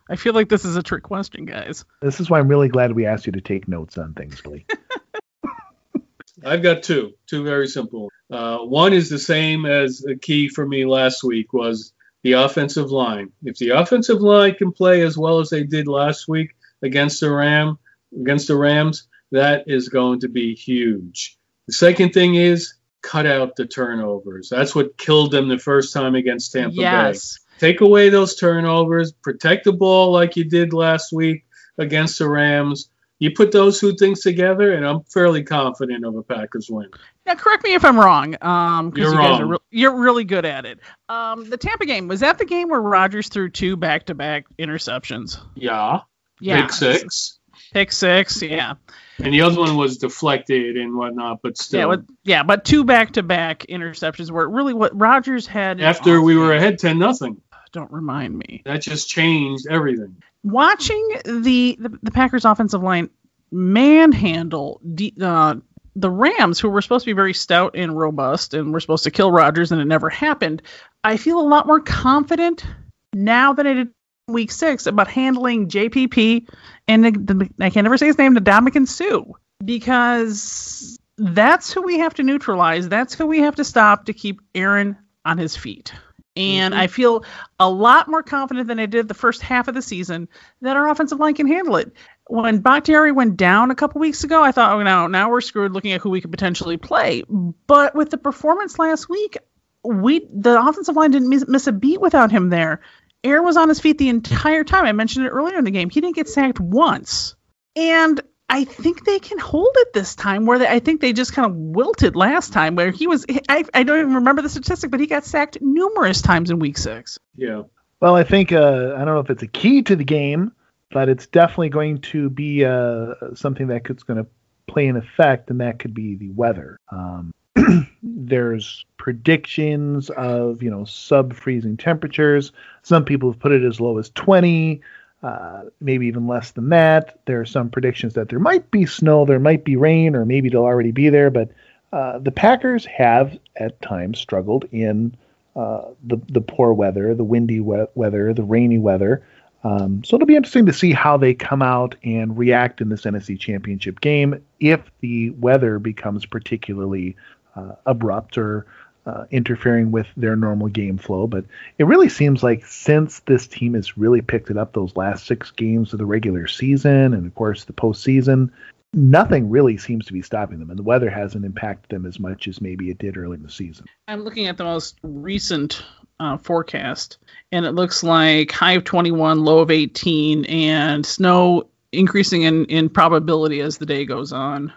[0.09, 1.85] I feel like this is a trick question, guys.
[2.01, 4.65] This is why I'm really glad we asked you to take notes on things, Lee.
[6.45, 8.11] I've got two, two very simple.
[8.31, 11.93] Uh, one is the same as the key for me last week was
[12.23, 13.33] the offensive line.
[13.43, 17.31] If the offensive line can play as well as they did last week against the
[17.31, 17.79] Ram,
[18.19, 21.37] against the Rams, that is going to be huge.
[21.67, 24.49] The second thing is cut out the turnovers.
[24.49, 27.19] That's what killed them the first time against Tampa Bay.
[27.59, 31.45] Take away those turnovers, protect the ball like you did last week
[31.77, 32.91] against the Rams.
[33.21, 36.89] You put those two things together, and I'm fairly confident of a Packers win.
[37.27, 38.37] Now, correct me if I'm wrong.
[38.41, 39.49] Um, You're you wrong.
[39.49, 40.79] Re- you're really good at it.
[41.09, 45.41] Um, the Tampa game was that the game where Rodgers threw two back-to-back interceptions?
[45.57, 46.03] Yeah.
[46.41, 46.63] Yeah.
[46.63, 47.39] Big six.
[47.73, 48.75] Pick six, yeah.
[49.19, 51.81] And the other one was deflected and whatnot, but still.
[51.81, 55.81] Yeah, with, yeah, but two back-to-back interceptions were really what Rodgers had.
[55.81, 57.43] After we were ahead ten nothing.
[57.73, 58.63] Don't remind me.
[58.65, 60.17] That just changed everything.
[60.43, 63.11] Watching the the, the Packers offensive line
[63.51, 65.55] manhandle the, uh,
[65.97, 69.11] the Rams, who were supposed to be very stout and robust, and were supposed to
[69.11, 70.63] kill Rodgers, and it never happened.
[71.03, 72.65] I feel a lot more confident
[73.13, 73.89] now than I did
[74.29, 76.49] week six about handling JPP
[76.87, 79.33] and the, the, I can't ever say his name, Ndamukong Suh,
[79.65, 82.89] because that's who we have to neutralize.
[82.89, 85.93] That's who we have to stop to keep Aaron on his feet.
[86.39, 86.81] And Mm-hmm.
[86.81, 87.25] I feel
[87.59, 90.29] a lot more confident than I did the first half of the season
[90.63, 91.93] that our offensive line can handle it.
[92.27, 95.73] When Bakhtiari went down a couple weeks ago, I thought, oh, now, now we're screwed
[95.73, 97.25] looking at who we could potentially play.
[97.29, 99.39] But with the performance last week,
[99.83, 102.83] we the offensive line didn't miss, miss a beat without him there.
[103.25, 104.85] Aaron was on his feet the entire time.
[104.85, 105.91] I mentioned it earlier in the game.
[105.91, 107.35] He didn't get sacked once.
[107.75, 111.35] And I think they can hold it this time where they, I think they just
[111.35, 114.91] kind of wilted last time where he was I, I don't even remember the statistic,
[114.91, 117.19] but he got sacked numerous times in week six.
[117.37, 117.65] Yeah.
[118.01, 120.53] Well, I think uh, I don't know if it's a key to the game,
[120.91, 124.31] but it's definitely going to be uh, something that could, going to
[124.67, 126.79] play an effect, and that could be the weather.
[126.91, 127.35] Um,
[128.03, 132.53] there's predictions of you know sub freezing temperatures.
[132.83, 134.81] Some people have put it as low as 20,
[135.23, 137.19] uh, maybe even less than that.
[137.27, 140.49] There are some predictions that there might be snow, there might be rain, or maybe
[140.49, 141.31] it'll already be there.
[141.31, 141.51] But
[141.93, 145.17] uh, the Packers have at times struggled in
[145.57, 149.25] uh, the the poor weather, the windy we- weather, the rainy weather.
[149.65, 153.03] Um, so it'll be interesting to see how they come out and react in this
[153.03, 157.17] NFC Championship game if the weather becomes particularly
[157.57, 158.67] uh, abrupt or
[159.07, 161.27] uh, interfering with their normal game flow.
[161.27, 161.45] But
[161.79, 165.51] it really seems like since this team has really picked it up those last six
[165.51, 168.51] games of the regular season and of course the postseason,
[168.93, 172.49] nothing really seems to be stopping them, and the weather hasn't impacted them as much
[172.49, 173.87] as maybe it did early in the season.
[174.07, 175.83] I'm looking at the most recent
[176.21, 177.19] uh, forecast,
[177.53, 182.89] and it looks like high of 21, low of 18, and snow increasing in, in
[182.89, 184.73] probability as the day goes on.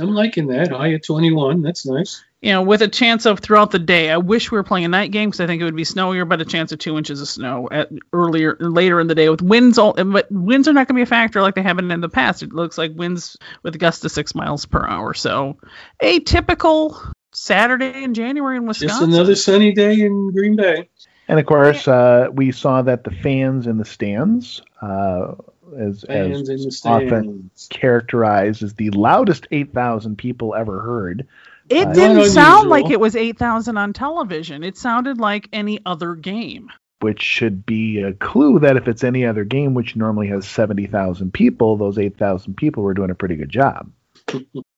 [0.00, 0.70] I'm liking that.
[0.70, 1.62] High of 21.
[1.62, 2.22] That's nice.
[2.40, 4.10] You know, with a chance of throughout the day.
[4.10, 6.28] I wish we were playing a night game because I think it would be snowier,
[6.28, 9.42] but a chance of two inches of snow at earlier, later in the day with
[9.42, 9.76] winds.
[9.76, 12.00] All, but winds are not going to be a factor like they have been in
[12.00, 12.44] the past.
[12.44, 15.14] It looks like winds with gusts to six miles per hour.
[15.14, 15.58] So,
[15.98, 16.96] a typical
[17.32, 19.10] Saturday in January in Wisconsin.
[19.10, 20.88] Just another sunny day in Green Bay.
[21.28, 25.34] And of course, uh, we saw that the fans in the stands, uh,
[25.76, 31.26] as, Fans as in the often characterized as the loudest 8,000 people ever heard.
[31.68, 32.70] It Uh, didn't sound unusual.
[32.70, 34.62] like it was 8,000 on television.
[34.64, 36.70] It sounded like any other game.
[37.00, 41.32] which should be a clue that if it's any other game, which normally has 70,000
[41.32, 43.92] people, those 8,000 people were doing a pretty good job.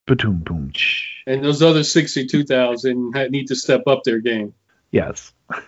[0.06, 0.70] Boom, boom.
[0.74, 1.22] shh.
[1.26, 4.52] And those other 62,000 need to step up their game.
[4.90, 5.32] Yes.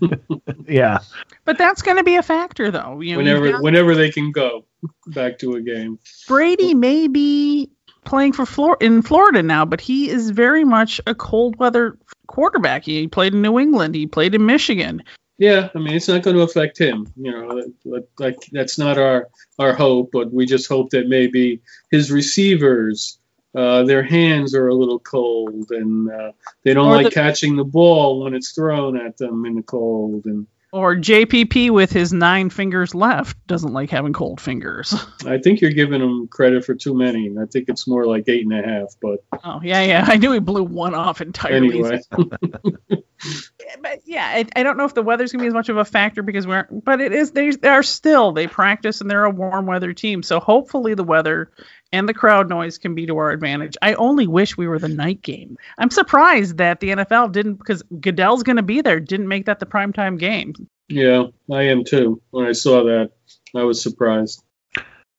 [0.66, 0.98] yeah.
[1.44, 3.00] But that's going to be a factor, though.
[3.00, 4.64] You know, Whenever got- whenever they can go
[5.08, 5.98] back to a game.
[6.26, 7.70] Brady may be
[8.08, 12.84] playing for Flor- in Florida now, but he is very much a cold weather quarterback.
[12.84, 13.94] He played in New England.
[13.94, 15.02] He played in Michigan.
[15.38, 17.06] Yeah, I mean it's not going to affect him.
[17.16, 21.60] You know, that- like that's not our our hope, but we just hope that maybe
[21.90, 23.18] his receivers,
[23.54, 26.32] uh, their hands are a little cold, and uh,
[26.64, 29.62] they don't Or like the- catching the ball when it's thrown at them in the
[29.62, 30.24] cold.
[30.24, 34.94] And Or JPP with his nine fingers left doesn't like having cold fingers.
[35.26, 37.34] I think you're giving him credit for too many.
[37.40, 38.94] I think it's more like eight and a half.
[39.00, 40.04] But Oh yeah, yeah.
[40.06, 41.68] I knew he blew one off entirely.
[41.68, 42.00] anyway,
[43.82, 45.86] but yeah, I, I don't know if the weather's gonna be as much of a
[45.86, 47.30] factor because we're, but it is.
[47.30, 50.22] They they are still they practice and they're a warm weather team.
[50.22, 51.50] So hopefully the weather
[51.92, 53.76] and the crowd noise can be to our advantage.
[53.80, 55.56] I only wish we were the night game.
[55.78, 59.00] I'm surprised that the NFL didn't because Goodell's gonna be there.
[59.00, 60.54] Didn't make that the primetime game.
[60.88, 62.20] yeah, I am too.
[62.30, 63.12] When I saw that,
[63.54, 64.42] I was surprised.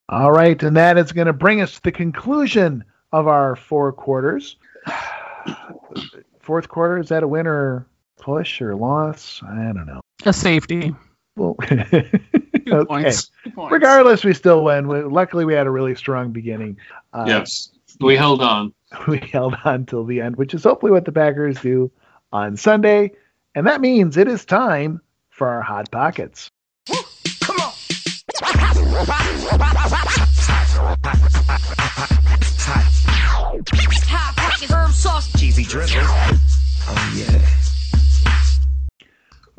[0.09, 0.61] All right.
[0.63, 4.57] And that is going to bring us to the conclusion of our four quarters.
[6.39, 7.85] Fourth quarter, is that a win or
[8.19, 9.39] push or loss?
[9.47, 10.01] I don't know.
[10.25, 10.95] A safety.
[11.35, 12.85] Well, Two okay.
[12.85, 13.31] points.
[13.43, 13.71] Two points.
[13.71, 14.87] Regardless, we still win.
[14.87, 16.77] We- Luckily, we had a really strong beginning.
[17.13, 18.73] Uh, yes, we held on.
[19.07, 21.91] we held on till the end, which is hopefully what the Packers do
[22.31, 23.11] on Sunday.
[23.55, 26.51] And that means it is time for our Hot Pockets.
[34.11, 35.31] Hot pocket herb sauce.
[35.39, 36.01] Cheesy drizzle.
[36.01, 37.58] Oh, yeah.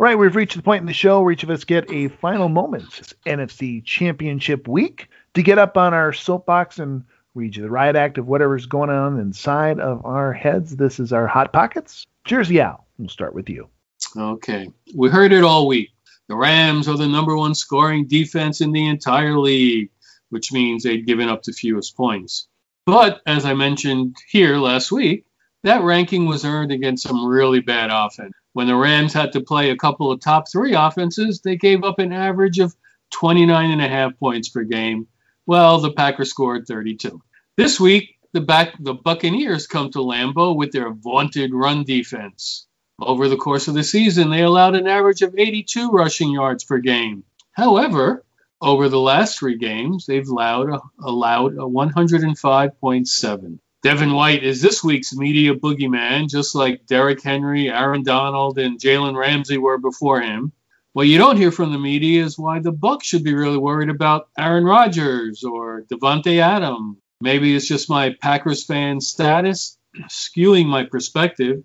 [0.01, 2.09] All right, we've reached the point in the show where each of us get a
[2.09, 7.63] final moments It's NFC Championship week to get up on our soapbox and read you
[7.63, 10.75] the riot act of whatever's going on inside of our heads.
[10.75, 12.07] This is our Hot Pockets.
[12.25, 13.69] Jersey Al, we'll start with you.
[14.17, 14.71] Okay.
[14.97, 15.91] We heard it all week.
[16.29, 19.91] The Rams are the number one scoring defense in the entire league,
[20.31, 22.49] which means they'd given up the fewest points.
[22.87, 25.27] But as I mentioned here last week,
[25.63, 28.33] that ranking was earned against some really bad offense.
[28.53, 31.99] When the Rams had to play a couple of top three offenses, they gave up
[31.99, 32.75] an average of
[33.11, 35.07] 29 and a half points per game.
[35.47, 37.23] Well, the Packers scored 32.
[37.57, 42.67] This week, the back the Buccaneers come to Lambeau with their vaunted run defense.
[43.01, 46.79] Over the course of the season, they allowed an average of 82 rushing yards per
[46.79, 47.25] game.
[47.53, 48.25] However,
[48.61, 53.59] over the last three games, they've allowed allowed a 105.7.
[53.83, 59.17] Devin White is this week's media boogeyman, just like Derrick Henry, Aaron Donald, and Jalen
[59.17, 60.53] Ramsey were before him.
[60.93, 63.89] What you don't hear from the media is why the Bucs should be really worried
[63.89, 66.99] about Aaron Rodgers or Davante Adams.
[67.23, 71.63] Maybe it's just my Packers fan status skewing my perspective,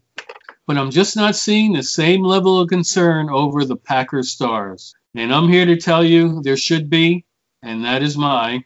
[0.68, 4.96] but I'm just not seeing the same level of concern over the Packers stars.
[5.16, 7.26] And I'm here to tell you there should be,
[7.62, 8.64] and that is my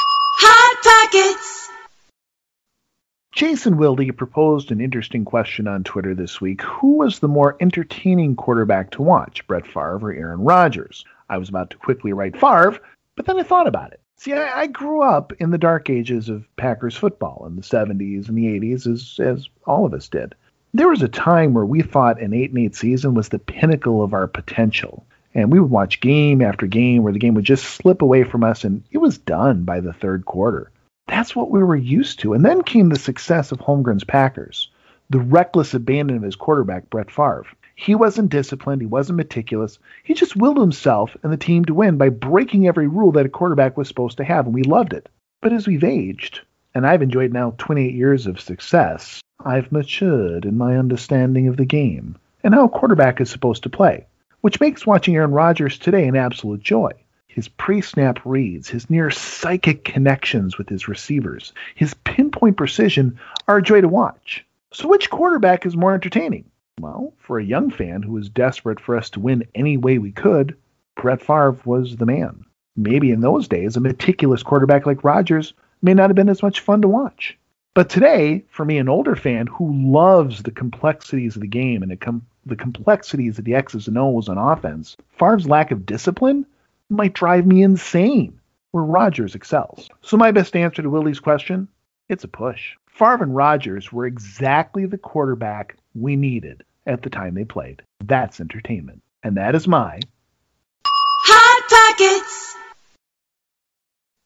[0.00, 1.53] Hot Pockets.
[3.34, 6.62] Jason Wilde proposed an interesting question on Twitter this week.
[6.62, 11.04] Who was the more entertaining quarterback to watch, Brett Favre or Aaron Rodgers?
[11.28, 12.78] I was about to quickly write Favre,
[13.16, 13.98] but then I thought about it.
[14.14, 18.28] See, I, I grew up in the dark ages of Packers football in the 70s
[18.28, 20.36] and the 80s, as, as all of us did.
[20.72, 24.04] There was a time where we thought an 8 and 8 season was the pinnacle
[24.04, 25.04] of our potential.
[25.34, 28.44] And we would watch game after game where the game would just slip away from
[28.44, 30.70] us and it was done by the third quarter.
[31.06, 32.32] That's what we were used to.
[32.32, 34.70] And then came the success of Holmgren's Packers,
[35.10, 37.46] the reckless abandon of his quarterback, Brett Favre.
[37.76, 39.78] He wasn't disciplined, he wasn't meticulous.
[40.02, 43.28] He just willed himself and the team to win by breaking every rule that a
[43.28, 45.08] quarterback was supposed to have, and we loved it.
[45.42, 46.40] But as we've aged,
[46.74, 51.66] and I've enjoyed now 28 years of success, I've matured in my understanding of the
[51.66, 54.06] game and how a quarterback is supposed to play,
[54.40, 56.92] which makes watching Aaron Rodgers today an absolute joy
[57.34, 63.18] his pre snap reads, his near psychic connections with his receivers, his pinpoint precision
[63.48, 64.46] are a joy to watch.
[64.72, 66.44] So, which quarterback is more entertaining?
[66.80, 70.12] Well, for a young fan who was desperate for us to win any way we
[70.12, 70.56] could,
[70.94, 72.44] Brett Favre was the man.
[72.76, 76.60] Maybe in those days, a meticulous quarterback like Rodgers may not have been as much
[76.60, 77.36] fun to watch.
[77.74, 81.90] But today, for me, an older fan who loves the complexities of the game and
[81.90, 86.46] the, com- the complexities of the X's and O's on offense, Favre's lack of discipline
[86.90, 89.88] might drive me insane, where Rodgers excels.
[90.02, 91.68] So my best answer to Willie's question,
[92.08, 92.76] it's a push.
[92.86, 97.82] Favre and Rodgers were exactly the quarterback we needed at the time they played.
[98.04, 99.02] That's entertainment.
[99.22, 100.00] And that is my
[100.86, 102.54] Hot Pockets.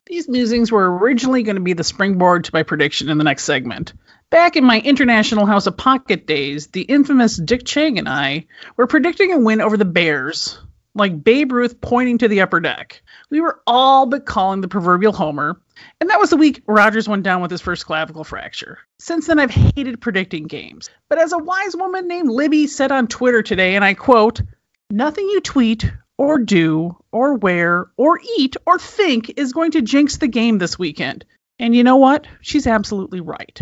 [0.07, 3.45] These musings were originally going to be the springboard to my prediction in the next
[3.45, 3.93] segment.
[4.31, 8.87] Back in my International House of Pocket days, the infamous Dick Chang and I were
[8.87, 10.59] predicting a win over the Bears
[10.99, 13.03] like Babe Ruth pointing to the upper deck.
[13.31, 15.61] We were all but calling the proverbial homer,
[16.01, 18.79] and that was the week Rodgers went down with his first clavicle fracture.
[18.99, 20.91] Since then, I've hated predicting games.
[21.09, 24.43] But as a wise woman named Libby said on Twitter today, and I quote,
[24.91, 30.17] Nothing you tweet or do or wear or eat or think is going to jinx
[30.17, 31.25] the game this weekend.
[31.59, 32.27] And you know what?
[32.41, 33.61] She's absolutely right.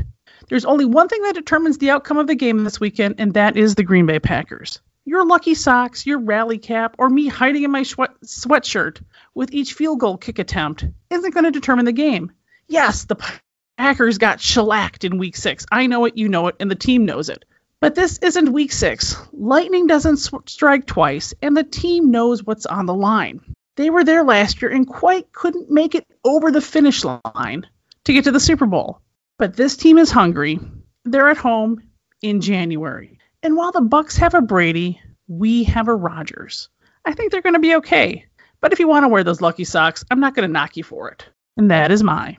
[0.48, 3.56] There's only one thing that determines the outcome of the game this weekend, and that
[3.56, 4.80] is the Green Bay Packers.
[5.08, 9.00] Your lucky socks, your rally cap, or me hiding in my sweat- sweatshirt
[9.34, 12.32] with each field goal kick attempt isn't going to determine the game.
[12.66, 13.16] Yes, the
[13.78, 15.64] Packers got shellacked in week six.
[15.70, 17.44] I know it, you know it, and the team knows it.
[17.80, 19.16] But this isn't week six.
[19.32, 23.40] Lightning doesn't sw- strike twice, and the team knows what's on the line.
[23.76, 27.66] They were there last year and quite couldn't make it over the finish line
[28.04, 29.00] to get to the Super Bowl.
[29.38, 30.58] But this team is hungry.
[31.04, 31.82] They're at home
[32.22, 33.15] in January.
[33.46, 36.68] And while the Bucs have a Brady, we have a Rodgers.
[37.04, 38.24] I think they're going to be okay.
[38.60, 40.82] But if you want to wear those lucky socks, I'm not going to knock you
[40.82, 41.24] for it.
[41.56, 42.36] And that is my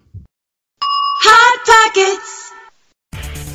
[0.84, 2.52] Hot Pockets.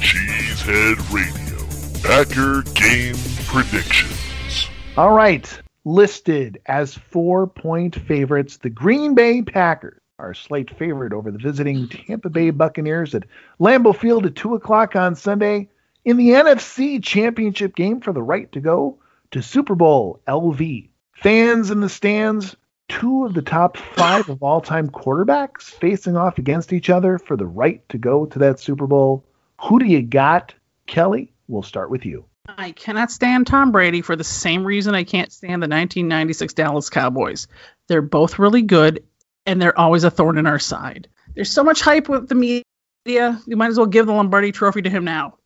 [0.00, 1.58] Cheesehead Radio.
[2.02, 4.70] Packer Game Predictions.
[4.96, 5.46] All right.
[5.84, 11.86] Listed as four point favorites, the Green Bay Packers are slight favorite over the visiting
[11.86, 13.24] Tampa Bay Buccaneers at
[13.60, 15.68] Lambeau Field at 2 o'clock on Sunday
[16.04, 18.98] in the NFC Championship game for the right to go
[19.30, 20.88] to Super Bowl LV.
[21.14, 22.56] Fans in the stands,
[22.88, 27.36] two of the top five of all time quarterbacks facing off against each other for
[27.36, 29.24] the right to go to that Super Bowl.
[29.62, 30.54] Who do you got,
[30.86, 31.32] Kelly?
[31.46, 32.24] We'll start with you.
[32.48, 36.90] I cannot stand Tom Brady for the same reason I can't stand the 1996 Dallas
[36.90, 37.46] Cowboys.
[37.86, 39.04] They're both really good,
[39.46, 41.08] and they're always a thorn in our side.
[41.34, 42.64] There's so much hype with the media.
[43.04, 45.38] You might as well give the Lombardi Trophy to him now.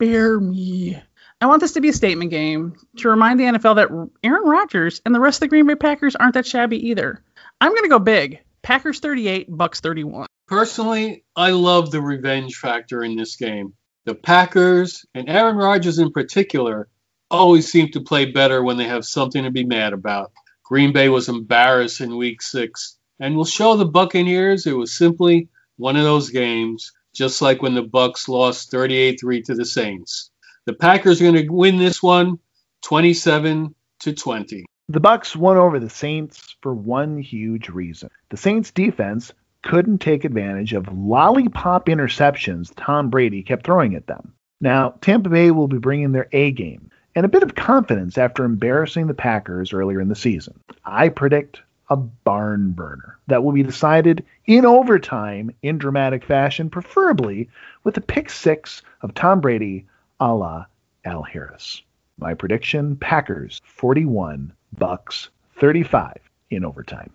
[0.00, 0.96] Spare me.
[1.40, 5.02] I want this to be a statement game to remind the NFL that Aaron Rodgers
[5.04, 7.20] and the rest of the Green Bay Packers aren't that shabby either.
[7.60, 8.38] I'm going to go big.
[8.62, 10.28] Packers 38, Bucs 31.
[10.46, 13.74] Personally, I love the revenge factor in this game.
[14.04, 16.88] The Packers, and Aaron Rodgers in particular,
[17.28, 20.30] always seem to play better when they have something to be mad about.
[20.62, 25.48] Green Bay was embarrassed in week six, and will show the Buccaneers it was simply
[25.76, 30.30] one of those games, just like when the Bucs lost 38-3 to the Saints.
[30.66, 32.38] The Packers are going to win this one
[32.82, 34.64] 27 to 20.
[34.88, 38.08] The Bucs won over the Saints for one huge reason.
[38.30, 39.32] The Saints defense
[39.64, 44.32] couldn't take advantage of lollipop interceptions Tom Brady kept throwing at them.
[44.60, 48.44] Now, Tampa Bay will be bringing their A game and a bit of confidence after
[48.44, 50.60] embarrassing the Packers earlier in the season.
[50.84, 57.48] I predict a barn burner that will be decided in overtime in dramatic fashion, preferably
[57.84, 59.86] with a pick six of Tom Brady
[60.20, 60.66] a la
[61.04, 61.82] Al Harris.
[62.18, 66.16] My prediction Packers 41, Bucs 35
[66.50, 67.12] in overtime.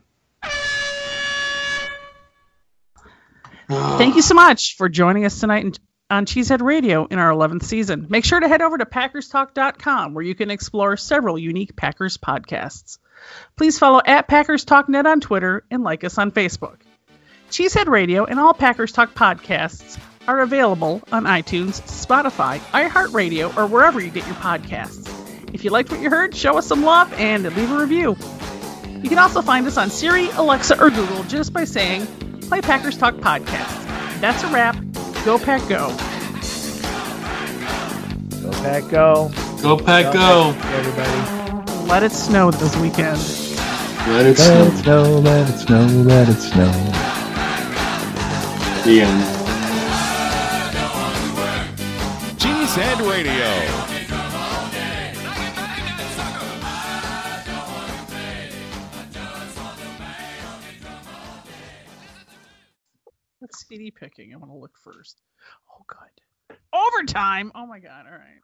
[3.69, 5.79] Thank you so much for joining us tonight
[6.13, 8.05] on Cheesehead Radio in our 11th season.
[8.07, 12.99] Make sure to head over to PackersTalk.com where you can explore several unique Packers podcasts.
[13.57, 16.81] Please follow at Packers Talk Net on Twitter and like us on Facebook.
[17.49, 23.99] Cheesehead Radio and all Packers Talk podcasts are available on iTunes, Spotify, iHeartRadio, or wherever
[23.99, 25.09] you get your podcasts.
[25.51, 28.15] If you liked what you heard, show us some love and leave a review.
[29.01, 32.05] You can also find us on Siri, Alexa, or Google just by saying,
[32.41, 34.21] Play Packers Talk Podcast.
[34.21, 34.92] That's a wrap.
[35.25, 35.87] Go Pack Go.
[38.41, 39.31] Go Pack Go.
[39.61, 40.53] Go Pack Go.
[40.73, 41.87] Everybody.
[41.87, 43.17] Let it snow this weekend.
[44.07, 44.65] Let it snow.
[44.65, 44.67] Let snow.
[44.67, 46.71] it snow, let it snow, let it snow.
[48.83, 49.42] The end.
[63.83, 64.33] CD picking?
[64.33, 65.21] I want to look first.
[65.71, 66.57] Oh, good.
[66.73, 67.51] Overtime.
[67.55, 68.05] Oh my god.
[68.05, 68.41] All right.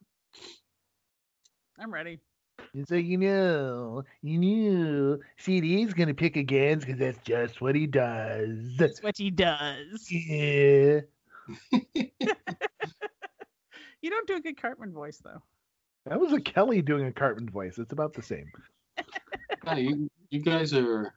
[1.80, 2.20] I'm ready.
[2.88, 8.76] So you know, you knew CD's gonna pick against because that's just what he does.
[8.78, 10.12] That's what he does.
[10.12, 11.02] Yeah.
[14.02, 15.42] You don't do a good Cartman voice though.
[16.06, 17.78] That was a Kelly doing a Cartman voice.
[17.78, 18.50] It's about the same.
[19.66, 21.14] Yeah, you, you guys are